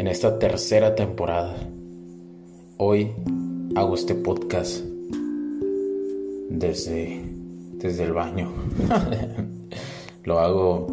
[0.00, 1.54] En esta tercera temporada,
[2.78, 3.10] hoy
[3.76, 4.82] hago este podcast
[6.48, 7.20] desde,
[7.74, 8.50] desde el baño.
[10.24, 10.86] Lo hago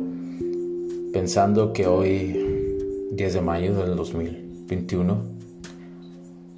[1.13, 5.21] pensando que hoy, 10 de mayo del 2021,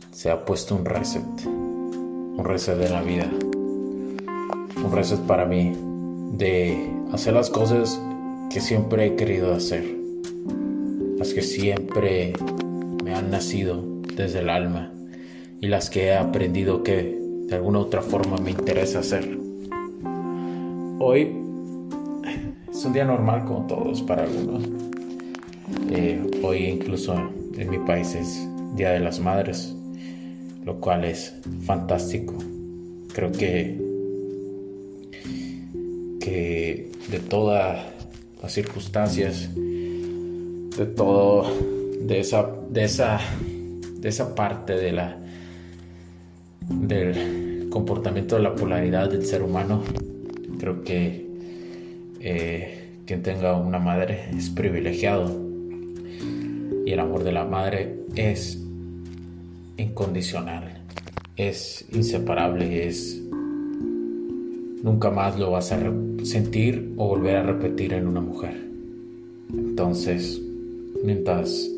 [0.09, 3.29] se ha puesto un reset, un reset de la vida,
[4.83, 5.73] un reset para mí
[6.33, 8.01] de hacer las cosas
[8.49, 9.98] que siempre he querido hacer,
[11.19, 12.31] las que siempre
[13.03, 13.83] me han nacido
[14.15, 14.93] desde el alma
[15.59, 19.37] y las que he aprendido que de alguna otra forma me interesa hacer.
[20.99, 21.35] Hoy
[22.71, 24.63] es un día normal como todos para algunos.
[25.91, 27.13] Eh, hoy incluso
[27.57, 29.75] en mi país es Día de las Madres,
[30.63, 32.33] lo cual es fantástico.
[33.11, 33.77] Creo que,
[36.21, 37.85] que de todas
[38.41, 39.49] las circunstancias,
[40.79, 41.43] de todo,
[42.01, 43.19] de esa, de esa,
[43.97, 45.17] de esa parte de la,
[46.69, 49.83] del comportamiento de la polaridad del ser humano,
[50.57, 51.27] creo que
[52.21, 55.29] eh, quien tenga una madre es privilegiado
[56.85, 58.63] y el amor de la madre es
[59.75, 60.81] incondicional,
[61.35, 63.21] es inseparable, es
[64.81, 65.79] nunca más lo vas a
[66.23, 68.55] sentir o volver a repetir en una mujer.
[69.49, 70.41] Entonces,
[71.03, 71.69] mientras,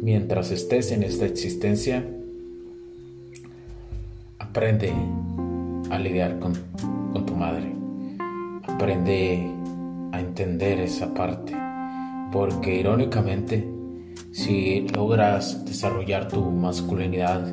[0.00, 2.04] mientras estés en esta existencia,
[4.38, 4.92] aprende
[5.90, 6.54] a lidiar con,
[7.12, 7.72] con tu madre.
[8.66, 9.50] Aprende
[10.12, 11.54] a entender esa parte.
[12.30, 13.68] Porque irónicamente,
[14.30, 17.46] si logras desarrollar tu masculinidad,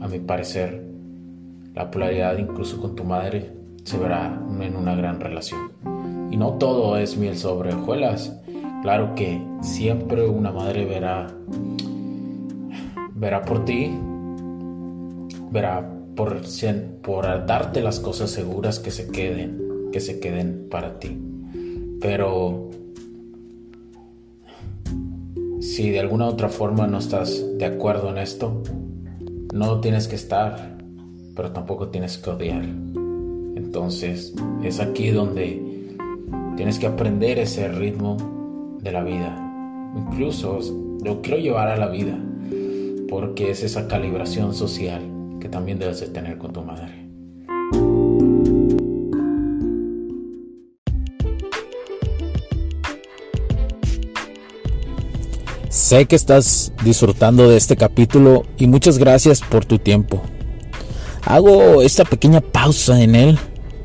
[0.00, 0.82] a mi parecer,
[1.74, 3.52] la polaridad incluso con tu madre
[3.84, 5.72] se verá en una gran relación.
[6.30, 8.36] Y no todo es miel sobre hojuelas.
[8.82, 11.26] Claro que siempre una madre verá
[13.20, 13.92] verá por ti,
[15.50, 15.86] verá
[16.16, 16.40] por,
[17.46, 21.18] darte las cosas seguras que se queden, que se queden para ti.
[22.00, 22.70] Pero
[25.60, 28.62] si de alguna otra forma no estás de acuerdo en esto,
[29.52, 30.78] no tienes que estar,
[31.36, 32.64] pero tampoco tienes que odiar.
[32.64, 35.96] Entonces es aquí donde
[36.56, 38.39] tienes que aprender ese ritmo
[38.82, 39.36] de la vida.
[39.96, 40.58] Incluso
[41.02, 42.18] lo quiero llevar a la vida,
[43.08, 45.02] porque es esa calibración social
[45.40, 47.08] que también debes de tener con tu madre.
[55.68, 60.22] Sé que estás disfrutando de este capítulo y muchas gracias por tu tiempo.
[61.24, 63.38] Hago esta pequeña pausa en él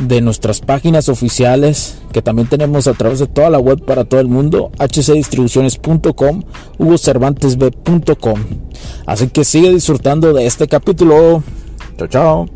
[0.00, 4.20] de nuestras páginas oficiales que también tenemos a través de toda la web para todo
[4.20, 6.42] el mundo, hcdistribuciones.com,
[6.78, 8.40] hugocervantesb.com.
[9.06, 11.42] Así que sigue disfrutando de este capítulo.
[11.98, 12.46] Chao, chao.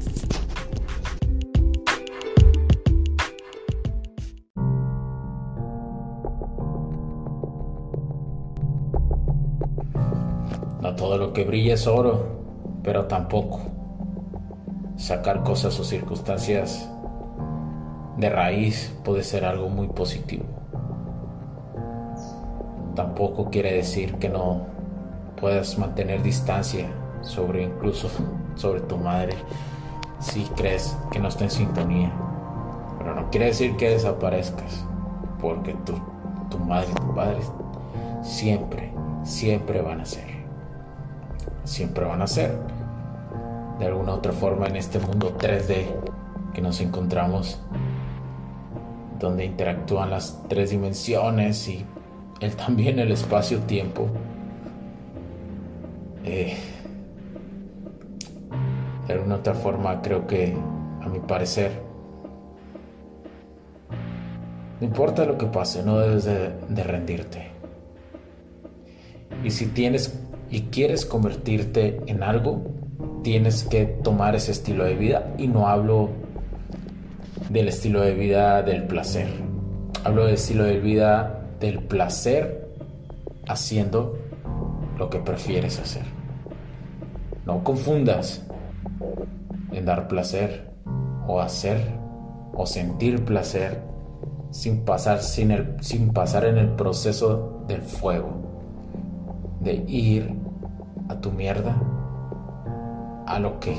[10.80, 12.26] No todo lo que brilla es oro,
[12.82, 13.60] pero tampoco
[14.96, 16.88] sacar cosas o circunstancias
[18.16, 20.44] de raíz puede ser algo muy positivo.
[22.94, 24.66] Tampoco quiere decir que no
[25.40, 26.86] puedas mantener distancia
[27.22, 28.08] sobre incluso
[28.54, 29.34] sobre tu madre
[30.20, 32.12] si crees que no está en sintonía.
[32.98, 34.86] Pero no quiere decir que desaparezcas,
[35.40, 35.94] porque tu,
[36.50, 37.40] tu madre y tu padre
[38.22, 40.24] siempre, siempre van a ser.
[41.64, 42.58] Siempre van a ser.
[43.78, 45.86] De alguna u otra forma en este mundo 3D
[46.54, 47.60] que nos encontramos,
[49.24, 51.84] donde interactúan las tres dimensiones y
[52.40, 54.06] el, también el espacio-tiempo.
[56.24, 56.56] Eh,
[59.06, 60.54] de alguna otra forma creo que,
[61.02, 61.72] a mi parecer,
[64.80, 67.48] no importa lo que pase, no debes de, rendirte.
[69.42, 70.18] Y si tienes
[70.50, 72.62] y quieres convertirte en algo,
[73.22, 75.34] tienes que tomar ese estilo de vida.
[75.38, 76.10] Y no hablo
[77.48, 79.28] del estilo de vida del placer.
[80.04, 82.68] Hablo del estilo de vida del placer
[83.48, 84.18] haciendo
[84.98, 86.04] lo que prefieres hacer.
[87.46, 88.42] No confundas
[89.72, 90.70] en dar placer
[91.26, 91.80] o hacer
[92.54, 93.82] o sentir placer
[94.50, 98.30] sin pasar, sin, el, sin pasar en el proceso del fuego,
[99.60, 100.32] de ir
[101.08, 101.76] a tu mierda,
[103.26, 103.76] a lo que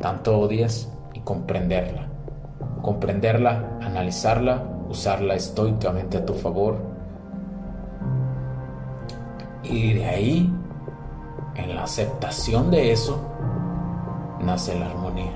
[0.00, 2.11] tanto odias y comprenderla.
[2.82, 6.76] Comprenderla, analizarla, usarla estoicamente a tu favor.
[9.62, 10.54] Y de ahí,
[11.54, 13.18] en la aceptación de eso,
[14.40, 15.32] nace la armonía.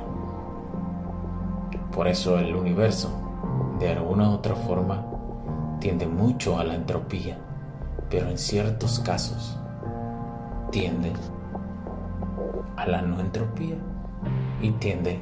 [1.92, 3.08] Por eso el universo,
[3.78, 5.04] de alguna u otra forma,
[5.80, 7.38] tiende mucho a la entropía,
[8.10, 9.58] pero en ciertos casos
[10.70, 11.12] tiende
[12.76, 13.76] a la no entropía
[14.60, 15.20] y tiende,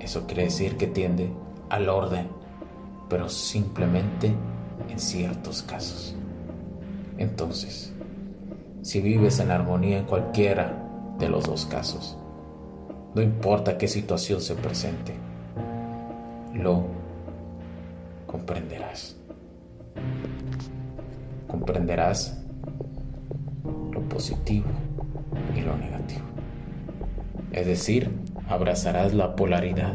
[0.00, 1.32] eso quiere decir que tiende
[1.70, 2.28] al orden,
[3.08, 4.34] pero simplemente
[4.88, 6.14] en ciertos casos.
[7.16, 7.92] Entonces,
[8.82, 10.74] si vives en armonía en cualquiera
[11.18, 12.16] de los dos casos,
[13.14, 15.14] no importa qué situación se presente,
[16.54, 16.84] lo
[18.26, 19.16] comprenderás.
[21.48, 22.40] Comprenderás
[23.92, 24.68] lo positivo
[25.56, 26.22] y lo negativo.
[27.52, 28.10] Es decir,
[28.48, 29.94] abrazarás la polaridad